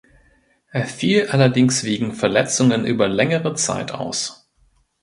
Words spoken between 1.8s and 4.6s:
wegen Verletzungen über längere Zeit aus.